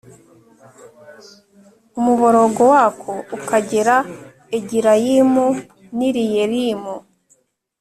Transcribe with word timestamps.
umuborogo 1.99 2.63
wako 2.73 3.11
ukagera 3.37 3.95
Egilayimu 4.57 5.47
n 5.97 5.99
i 6.09 6.11
riyelimu 6.15 6.95